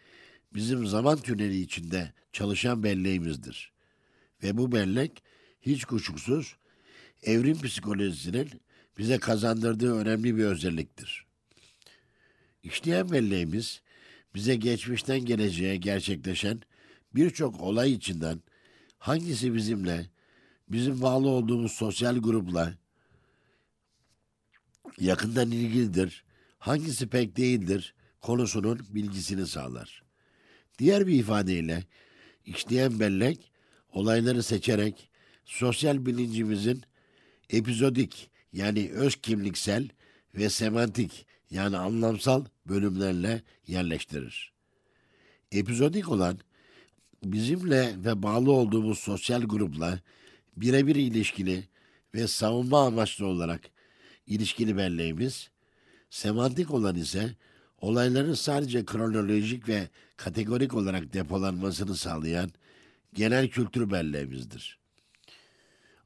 bizim 0.56 0.88
zaman 0.88 1.18
tüneli 1.18 1.62
içinde 1.62 2.14
çalışan 2.32 2.84
belleğimizdir. 2.84 3.72
Ve 4.44 4.58
bu 4.58 4.72
bellek 4.72 5.24
hiç 5.62 5.86
kuşkusuz 5.86 6.56
evrim 7.24 7.62
psikolojisinin 7.62 8.50
bize 8.98 9.18
kazandırdığı 9.18 9.96
önemli 9.96 10.38
bir 10.38 10.44
özelliktir. 10.44 11.26
İşleyen 12.64 13.12
belleğimiz 13.12 13.82
bize 14.36 14.56
geçmişten 14.56 15.26
geleceğe 15.26 15.78
gerçekleşen 15.78 16.62
birçok 17.16 17.62
olay 17.62 17.94
içinden 17.94 18.42
hangisi 18.98 19.54
bizimle, 19.54 20.10
bizim 20.70 21.02
bağlı 21.02 21.28
olduğumuz 21.28 21.72
sosyal 21.72 22.18
grupla 22.18 22.74
yakından 25.00 25.52
ilgilidir, 25.52 26.24
hangisi 26.60 27.08
pek 27.08 27.38
değildir 27.38 27.96
konusunun 28.22 28.80
bilgisini 28.90 29.48
sağlar. 29.48 30.04
Diğer 30.80 31.08
bir 31.08 31.20
ifadeyle 31.20 31.84
işleyen 32.46 33.00
bellek 33.00 33.52
olayları 33.92 34.44
seçerek 34.44 35.10
sosyal 35.46 36.06
bilincimizin 36.06 36.82
epizodik 37.50 38.30
yani 38.54 38.92
öz 38.94 39.16
kimliksel 39.16 39.90
ve 40.36 40.50
semantik 40.50 41.26
yani 41.52 41.78
anlamsal 41.78 42.46
bölümlerle 42.66 43.42
yerleştirir. 43.68 44.54
Epizodik 45.52 46.10
olan 46.10 46.40
bizimle 47.24 47.96
ve 48.06 48.24
bağlı 48.24 48.52
olduğumuz 48.52 49.00
sosyal 49.00 49.42
grupla 49.42 50.00
birebir 50.58 50.96
ilişkili 50.96 51.64
ve 52.16 52.28
savunma 52.28 52.86
amaçlı 52.86 53.26
olarak 53.26 53.62
ilişkili 54.28 54.78
belleğimiz, 54.78 55.50
semantik 56.10 56.72
olan 56.72 56.96
ise 56.96 57.36
olayların 57.82 58.34
sadece 58.34 58.86
kronolojik 58.86 59.70
ve 59.70 59.88
kategorik 60.24 60.74
olarak 60.74 61.14
depolanmasını 61.14 61.96
sağlayan 61.96 62.52
genel 63.14 63.48
kültür 63.48 63.92
belleğimizdir. 63.92 64.80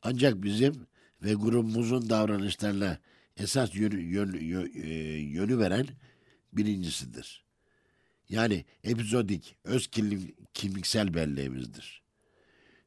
Ancak 0.01 0.43
bizim 0.43 0.87
ve 1.21 1.33
grubumuzun 1.33 2.09
davranışlarına 2.09 2.99
esas 3.37 3.75
yönü, 3.75 4.01
yön, 4.01 4.33
yön, 4.33 4.71
e, 4.75 4.89
yönü 5.19 5.59
veren 5.59 5.87
birincisidir. 6.53 7.43
Yani 8.29 8.65
epizodik, 8.83 9.55
öz 9.63 9.89
kimliksel 10.53 11.13
belleğimizdir. 11.13 12.01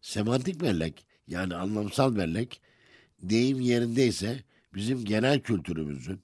Semantik 0.01 0.61
bellek 0.61 1.07
yani 1.27 1.55
anlamsal 1.55 2.16
bellek 2.16 2.61
deyim 3.23 3.61
yerindeyse 3.61 4.45
bizim 4.75 5.05
genel 5.05 5.40
kültürümüzün 5.40 6.21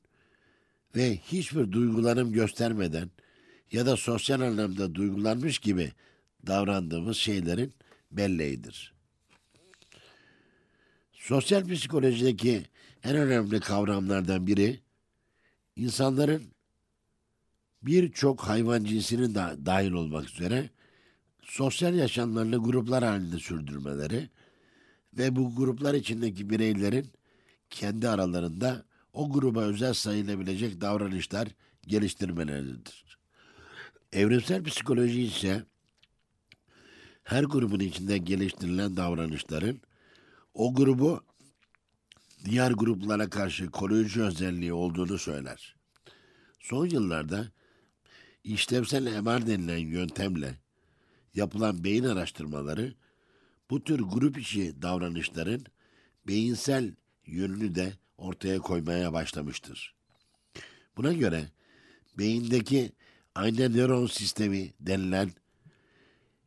ve 0.96 1.16
hiçbir 1.16 1.72
duygulanım 1.72 2.32
göstermeden 2.32 3.10
ya 3.72 3.86
da 3.86 3.96
sosyal 3.96 4.40
anlamda 4.40 4.94
duygulanmış 4.94 5.58
gibi 5.58 5.92
davrandığımız 6.46 7.16
şeylerin 7.16 7.72
belleğidir. 8.12 8.94
Sosyal 11.12 11.68
psikolojideki 11.68 12.62
en 13.04 13.16
önemli 13.16 13.60
kavramlardan 13.60 14.46
biri 14.46 14.80
insanların 15.76 16.42
birçok 17.82 18.40
hayvan 18.40 18.84
cinsinin 18.84 19.34
da 19.34 19.56
dahil 19.66 19.92
olmak 19.92 20.30
üzere 20.30 20.70
sosyal 21.42 21.94
yaşamlarını 21.94 22.56
gruplar 22.56 23.04
halinde 23.04 23.38
sürdürmeleri 23.38 24.28
ve 25.18 25.36
bu 25.36 25.54
gruplar 25.54 25.94
içindeki 25.94 26.50
bireylerin 26.50 27.06
kendi 27.70 28.08
aralarında 28.08 28.84
o 29.12 29.32
gruba 29.32 29.60
özel 29.60 29.94
sayılabilecek 29.94 30.80
davranışlar 30.80 31.48
geliştirmeleridir. 31.86 33.05
Evrimsel 34.16 34.64
psikoloji 34.64 35.22
ise 35.22 35.64
her 37.24 37.44
grubun 37.44 37.80
içinde 37.80 38.18
geliştirilen 38.18 38.96
davranışların 38.96 39.80
o 40.54 40.74
grubu 40.74 41.24
diğer 42.44 42.70
gruplara 42.70 43.30
karşı 43.30 43.70
koruyucu 43.70 44.24
özelliği 44.24 44.72
olduğunu 44.72 45.18
söyler. 45.18 45.76
Son 46.60 46.86
yıllarda 46.86 47.52
işlevsel 48.44 49.20
MR 49.20 49.46
denilen 49.46 49.78
yöntemle 49.78 50.58
yapılan 51.34 51.84
beyin 51.84 52.04
araştırmaları 52.04 52.94
bu 53.70 53.84
tür 53.84 54.00
grup 54.00 54.38
içi 54.38 54.82
davranışların 54.82 55.64
beyinsel 56.26 56.94
yönünü 57.26 57.74
de 57.74 57.92
ortaya 58.18 58.58
koymaya 58.58 59.12
başlamıştır. 59.12 59.94
Buna 60.96 61.12
göre 61.12 61.48
beyindeki 62.18 62.92
ayna 63.36 63.68
nöron 63.68 64.06
sistemi 64.06 64.72
denilen 64.80 65.30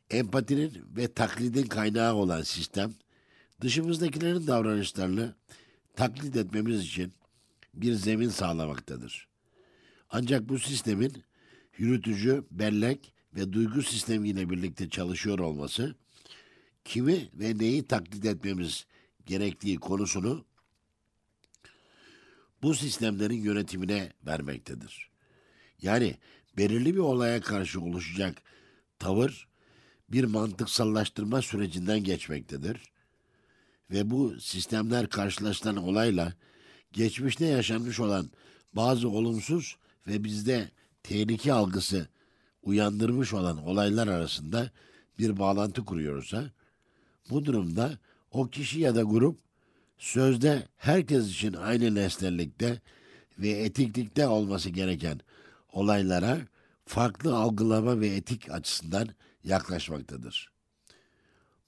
empatinin 0.10 0.74
ve 0.98 1.14
taklidin 1.14 1.68
kaynağı 1.68 2.14
olan 2.14 2.42
sistem 2.42 2.94
dışımızdakilerin 3.62 4.48
davranışlarını 4.48 5.36
taklit 5.96 6.36
etmemiz 6.36 6.82
için 6.82 7.14
bir 7.74 7.94
zemin 7.94 8.30
sağlamaktadır. 8.30 9.28
Ancak 10.10 10.50
bu 10.50 10.60
sistemin 10.60 11.24
yürütücü, 11.78 12.44
bellek 12.52 13.14
ve 13.36 13.54
duygu 13.54 13.82
sistemiyle 13.82 14.50
birlikte 14.50 14.90
çalışıyor 14.90 15.40
olması 15.40 15.96
kimi 16.86 17.30
ve 17.34 17.58
neyi 17.58 17.88
taklit 17.88 18.26
etmemiz 18.26 18.86
gerektiği 19.26 19.78
konusunu 19.78 20.46
bu 22.62 22.76
sistemlerin 22.76 23.42
yönetimine 23.42 24.14
vermektedir. 24.26 25.10
Yani 25.82 26.18
belirli 26.60 26.94
bir 26.94 27.00
olaya 27.00 27.42
karşı 27.42 27.82
oluşacak 27.82 28.42
tavır 29.00 29.48
bir 30.12 30.24
mantıksallaştırma 30.24 31.42
sürecinden 31.42 32.04
geçmektedir. 32.04 32.78
Ve 33.92 34.12
bu 34.12 34.40
sistemler 34.40 35.10
karşılaşılan 35.10 35.76
olayla 35.76 36.34
geçmişte 36.94 37.46
yaşanmış 37.46 38.00
olan 38.00 38.30
bazı 38.74 39.10
olumsuz 39.10 39.78
ve 40.08 40.24
bizde 40.24 40.72
tehlike 41.04 41.54
algısı 41.54 42.08
uyandırmış 42.64 43.34
olan 43.34 43.68
olaylar 43.68 44.08
arasında 44.08 44.72
bir 45.20 45.40
bağlantı 45.40 45.86
kuruyorsa 45.86 46.52
bu 47.30 47.46
durumda 47.46 48.00
o 48.32 48.48
kişi 48.48 48.80
ya 48.80 48.96
da 48.96 49.02
grup 49.02 49.40
sözde 49.98 50.68
herkes 50.78 51.30
için 51.30 51.54
aynı 51.54 51.96
nesnellikte 51.96 52.82
ve 53.38 53.50
etiklikte 53.50 54.28
olması 54.28 54.70
gereken 54.70 55.22
olaylara 55.74 56.38
farklı 56.86 57.36
algılama 57.36 58.00
ve 58.00 58.08
etik 58.08 58.52
açısından 58.52 59.10
yaklaşmaktadır. 59.44 60.52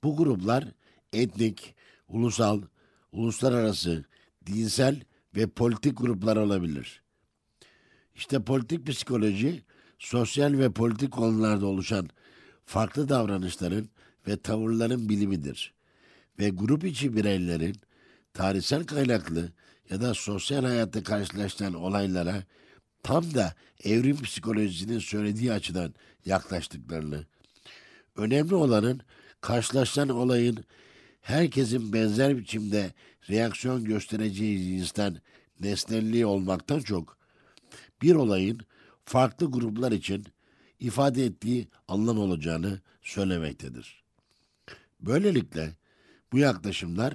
Bu 0.03 0.17
gruplar 0.17 0.67
etnik, 1.13 1.75
ulusal, 2.07 2.61
uluslararası, 3.11 4.05
dinsel 4.45 5.01
ve 5.35 5.47
politik 5.47 5.97
gruplar 5.97 6.37
olabilir. 6.37 7.01
İşte 8.15 8.43
politik 8.43 8.87
psikoloji, 8.87 9.63
sosyal 9.99 10.53
ve 10.53 10.71
politik 10.71 11.11
konularda 11.11 11.65
oluşan 11.65 12.09
farklı 12.65 13.09
davranışların 13.09 13.89
ve 14.27 14.37
tavırların 14.37 15.09
bilimidir. 15.09 15.73
Ve 16.39 16.49
grup 16.49 16.85
içi 16.85 17.15
bireylerin 17.15 17.75
tarihsel 18.33 18.85
kaynaklı 18.85 19.51
ya 19.89 20.01
da 20.01 20.13
sosyal 20.13 20.63
hayatta 20.63 21.03
karşılaşılan 21.03 21.73
olaylara 21.73 22.43
tam 23.03 23.33
da 23.33 23.53
evrim 23.83 24.21
psikolojisinin 24.21 24.99
söylediği 24.99 25.53
açıdan 25.53 25.93
yaklaştıklarını, 26.25 27.25
önemli 28.15 28.55
olanın 28.55 29.01
karşılaşılan 29.41 30.09
olayın 30.09 30.65
herkesin 31.21 31.93
benzer 31.93 32.37
biçimde 32.37 32.93
reaksiyon 33.29 33.83
göstereceği 33.83 34.59
cinsten 34.59 35.21
nesnelliği 35.59 36.25
olmaktan 36.25 36.79
çok 36.79 37.17
bir 38.01 38.15
olayın 38.15 38.59
farklı 39.05 39.51
gruplar 39.51 39.91
için 39.91 40.25
ifade 40.79 41.25
ettiği 41.25 41.67
anlam 41.87 42.19
olacağını 42.19 42.79
söylemektedir. 43.01 44.03
Böylelikle 44.99 45.75
bu 46.31 46.37
yaklaşımlar 46.37 47.13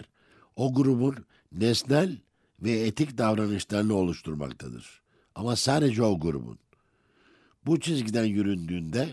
o 0.57 0.75
grubun 0.75 1.17
nesnel 1.53 2.19
ve 2.63 2.71
etik 2.71 3.19
davranışlarını 3.19 3.95
oluşturmaktadır. 3.95 5.06
Ama 5.37 5.57
sadece 5.57 6.03
o 6.03 6.21
grubun. 6.21 6.59
Bu 7.67 7.81
çizgiden 7.81 8.25
yüründüğünde 8.25 9.09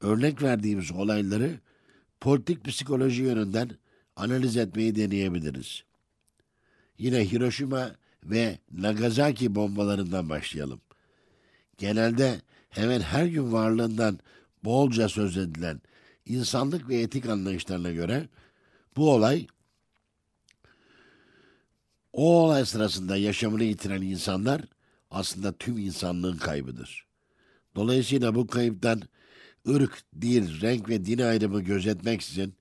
örnek 0.00 0.42
verdiğimiz 0.42 0.92
olayları 0.92 1.60
politik 2.20 2.64
psikoloji 2.64 3.22
yönünden 3.22 3.70
analiz 4.16 4.56
etmeyi 4.56 4.96
deneyebiliriz. 4.96 5.84
Yine 6.98 7.32
Hiroşima 7.32 7.90
ve 8.24 8.58
Nagasaki 8.72 9.54
bombalarından 9.54 10.28
başlayalım. 10.28 10.80
Genelde 11.78 12.40
hemen 12.68 13.00
her 13.00 13.26
gün 13.26 13.52
varlığından 13.52 14.18
bolca 14.64 15.08
söz 15.08 15.36
edilen 15.36 15.80
insanlık 16.26 16.88
ve 16.88 16.96
etik 16.96 17.26
anlayışlarına 17.26 17.90
göre 17.90 18.28
bu 18.96 19.12
olay 19.12 19.46
o 22.12 22.44
olay 22.44 22.64
sırasında 22.64 23.16
yaşamını 23.16 23.64
yitiren 23.64 24.02
insanlar 24.02 24.60
aslında 25.14 25.52
tüm 25.52 25.78
insanlığın 25.78 26.36
kaybıdır. 26.36 27.06
Dolayısıyla 27.76 28.34
bu 28.34 28.46
kayıptan 28.46 29.02
ırk, 29.68 30.02
dil, 30.20 30.60
renk 30.60 30.88
ve 30.88 31.04
din 31.04 31.18
ayrımı 31.18 31.60
gözetmeksizin 31.60 32.54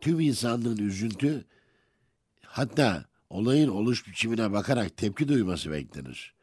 tüm 0.00 0.20
insanlığın 0.20 0.76
üzüntü 0.76 1.44
hatta 2.42 3.04
olayın 3.30 3.68
oluş 3.68 4.06
biçimine 4.06 4.52
bakarak 4.52 4.96
tepki 4.96 5.28
duyması 5.28 5.70
beklenir. 5.70 6.34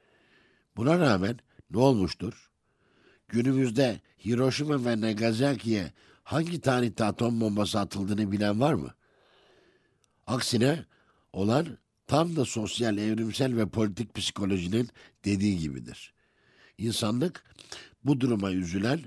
Buna 0.78 1.00
rağmen 1.00 1.40
ne 1.72 1.78
olmuştur? 1.78 2.52
Günümüzde 3.28 4.02
Hiroşima 4.26 4.86
ve 4.86 5.02
Nagasaki'ye 5.02 5.92
hangi 6.24 6.62
tarihte 6.62 7.04
atom 7.06 7.42
bombası 7.42 7.80
atıldığını 7.80 8.32
bilen 8.32 8.60
var 8.62 8.74
mı? 8.74 8.94
Aksine 10.28 10.86
olan 11.34 11.78
tam 12.12 12.36
da 12.36 12.46
sosyal, 12.46 12.98
evrimsel 12.98 13.58
ve 13.58 13.66
politik 13.66 14.16
psikolojinin 14.16 14.90
dediği 15.26 15.60
gibidir. 15.60 16.14
İnsanlık 16.78 17.44
bu 18.04 18.22
duruma 18.22 18.52
üzülen 18.52 19.00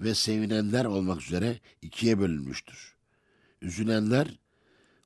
ve 0.00 0.14
sevinenler 0.14 0.84
olmak 0.84 1.22
üzere 1.22 1.60
ikiye 1.82 2.18
bölünmüştür. 2.18 2.96
Üzülenler 3.62 4.38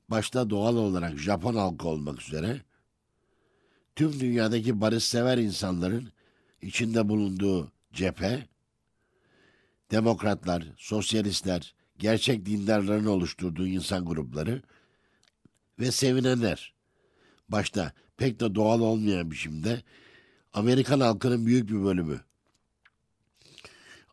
başta 0.09 0.49
doğal 0.49 0.75
olarak 0.75 1.17
Japon 1.17 1.55
halkı 1.55 1.87
olmak 1.87 2.21
üzere 2.21 2.61
tüm 3.95 4.19
dünyadaki 4.19 4.81
barışsever 4.81 5.37
insanların 5.37 6.11
içinde 6.61 7.09
bulunduğu 7.09 7.71
cephe, 7.93 8.47
demokratlar, 9.91 10.63
sosyalistler, 10.77 11.75
gerçek 11.99 12.45
dindarların 12.45 13.05
oluşturduğu 13.05 13.67
insan 13.67 14.05
grupları 14.05 14.61
ve 15.79 15.91
sevinenler, 15.91 16.78
başta 17.51 17.93
pek 18.17 18.39
de 18.39 18.55
doğal 18.55 18.79
olmayan 18.79 19.31
biçimde 19.31 19.83
Amerikan 20.53 20.99
halkının 20.99 21.45
büyük 21.45 21.69
bir 21.69 21.83
bölümü, 21.83 22.21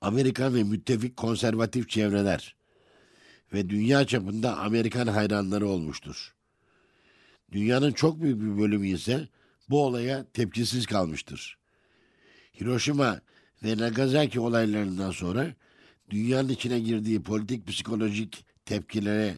Amerikan 0.01 0.55
ve 0.55 0.63
müttefik 0.63 1.17
konservatif 1.17 1.89
çevreler 1.89 2.57
ve 3.53 3.71
dünya 3.71 4.07
çapında 4.07 4.57
Amerikan 4.57 5.07
hayranları 5.07 5.69
olmuştur. 5.69 6.35
Dünyanın 7.53 7.93
çok 7.93 8.21
büyük 8.21 8.41
bir 8.41 8.59
bölümü 8.59 8.89
ise 8.89 9.29
bu 9.71 9.85
olaya 9.85 10.27
tepkisiz 10.33 10.87
kalmıştır. 10.87 11.59
Hiroşima 12.61 13.21
ve 13.65 13.77
Nagasaki 13.79 14.41
olaylarından 14.41 15.11
sonra 15.11 15.55
dünyanın 16.11 16.49
içine 16.49 16.81
girdiği 16.81 17.23
politik 17.23 17.67
psikolojik 17.67 18.45
tepkilere 18.65 19.35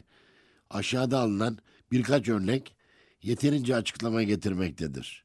aşağıda 0.71 1.19
alınan 1.19 1.59
birkaç 1.93 2.29
örnek 2.29 2.77
yeterince 3.23 3.77
açıklama 3.77 4.23
getirmektedir. 4.23 5.25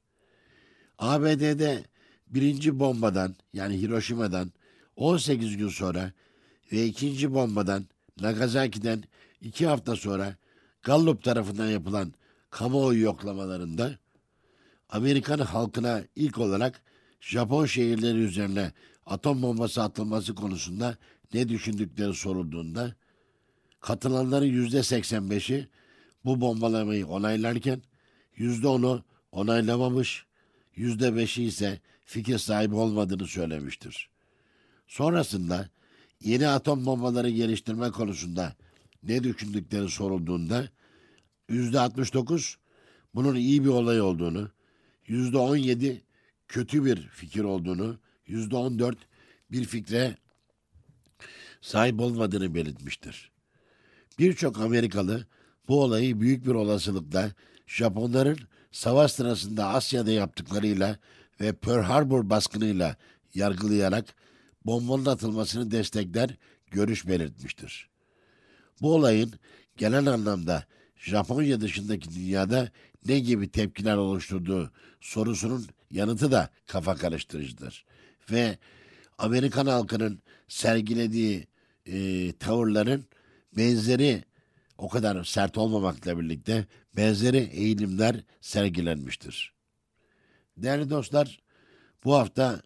ABD'de 0.98 1.84
birinci 2.28 2.80
bombadan 2.80 3.36
yani 3.54 3.82
Hiroşima'dan 3.82 4.52
18 4.96 5.58
gün 5.58 5.70
sonra 5.70 6.12
ve 6.72 6.86
ikinci 6.86 7.34
bombadan 7.34 7.86
Nagasaki'den 8.22 9.04
iki 9.42 9.68
hafta 9.68 9.96
sonra 9.96 10.36
Gallup 10.84 11.24
tarafından 11.24 11.68
yapılan 11.68 12.14
kamuoyu 12.50 13.02
yoklamalarında 13.02 13.98
Amerikan 14.90 15.40
halkına 15.40 16.04
ilk 16.16 16.38
olarak 16.38 16.82
Japon 17.22 17.66
şehirleri 17.66 18.18
üzerine 18.18 18.72
atom 19.06 19.42
bombası 19.42 19.84
atılması 19.84 20.36
konusunda 20.36 20.98
ne 21.34 21.50
düşündükleri 21.50 22.14
sorulduğunda 22.14 22.96
katılanların 23.80 24.46
yüzde 24.46 24.78
85'i 24.78 25.68
bu 26.26 26.42
bombalamayı 26.42 27.08
onaylarken 27.08 27.82
yüzde 28.36 28.68
onu 28.68 29.04
onaylamamış, 29.32 30.26
yüzde 30.76 31.16
beşi 31.16 31.44
ise 31.44 31.80
fikir 32.06 32.38
sahibi 32.38 32.76
olmadığını 32.76 33.28
söylemiştir. 33.28 34.10
Sonrasında 34.88 35.70
yeni 36.22 36.48
atom 36.48 36.86
bombaları 36.86 37.30
geliştirme 37.30 37.92
konusunda 37.92 38.56
ne 39.04 39.24
düşündükleri 39.24 39.90
sorulduğunda 39.90 40.70
yüzde 41.50 41.80
69 41.80 42.58
bunun 43.16 43.36
iyi 43.36 43.64
bir 43.64 43.70
olay 43.70 44.02
olduğunu, 44.02 44.52
yüzde 45.08 45.38
17 45.38 46.02
kötü 46.48 46.86
bir 46.86 47.08
fikir 47.08 47.44
olduğunu, 47.44 48.00
yüzde 48.28 48.56
14 48.56 48.98
bir 49.52 49.66
fikre 49.66 50.18
sahip 51.62 52.00
olmadığını 52.00 52.56
belirtmiştir. 52.56 53.32
Birçok 54.20 54.60
Amerikalı 54.60 55.28
bu 55.68 55.84
olayı 55.84 56.22
büyük 56.22 56.46
bir 56.46 56.52
olasılıkla 56.52 57.32
Japonların 57.68 58.40
savaş 58.72 59.12
sırasında 59.12 59.68
Asya'da 59.68 60.12
yaptıklarıyla 60.12 60.98
ve 61.42 61.54
Pearl 61.54 61.84
Harbor 61.84 62.30
baskınıyla 62.30 62.96
yargılayarak 63.34 64.16
bombanın 64.66 65.06
atılmasını 65.06 65.72
destekler 65.72 66.38
görüş 66.72 67.08
belirtmiştir. 67.08 67.90
Bu 68.82 68.96
olayın 68.96 69.34
genel 69.78 70.08
anlamda 70.08 70.66
Japonya 70.96 71.62
dışındaki 71.62 72.16
dünyada 72.16 72.70
ne 73.08 73.20
gibi 73.20 73.50
tepkiler 73.50 73.98
oluşturduğu 73.98 74.72
sorusunun 75.02 75.66
yanıtı 75.92 76.32
da 76.32 76.50
kafa 76.68 76.96
karıştırıcıdır. 76.96 77.86
Ve 78.32 78.58
Amerikan 79.18 79.66
halkının 79.66 80.20
sergilediği 80.48 81.48
e, 81.86 82.32
tavırların 82.32 83.06
benzeri 83.58 84.24
o 84.84 84.90
kadar 84.90 85.24
sert 85.24 85.58
olmamakla 85.58 86.20
birlikte 86.20 86.66
benzeri 86.98 87.38
eğilimler 87.38 88.16
sergilenmiştir. 88.42 89.54
Değerli 90.58 90.90
dostlar, 90.90 91.40
bu 92.04 92.14
hafta 92.14 92.62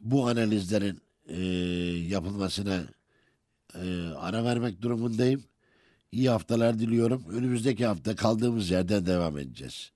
bu 0.00 0.28
analizlerin 0.28 1.00
e, 1.28 1.40
yapılmasına 2.08 2.82
e, 3.74 4.08
ara 4.16 4.44
vermek 4.44 4.82
durumundayım. 4.82 5.44
İyi 6.12 6.30
haftalar 6.30 6.78
diliyorum. 6.78 7.24
Önümüzdeki 7.30 7.86
hafta 7.86 8.16
kaldığımız 8.16 8.70
yerden 8.70 9.06
devam 9.06 9.38
edeceğiz. 9.38 9.92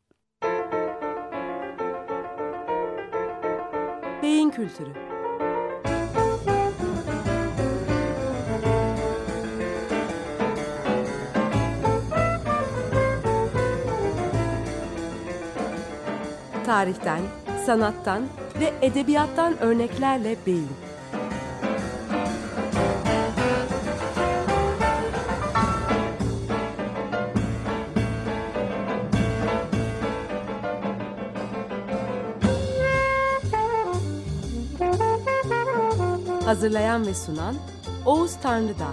Beyin 4.23 4.51
kültürü. 4.51 5.12
Tarihten, 16.73 17.21
sanattan 17.67 18.23
ve 18.61 18.73
edebiyattan 18.83 19.59
örneklerle 19.59 20.37
beyin. 20.47 20.69
Hazırlayan 36.45 37.07
ve 37.07 37.15
sunan 37.15 37.57
Oğuz 38.07 38.37
Tanrıdağ. 38.43 38.93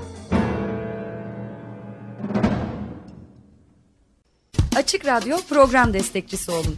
Açık 4.75 5.05
Radyo 5.05 5.37
program 5.49 5.93
destekçisi 5.93 6.51
olun. 6.51 6.77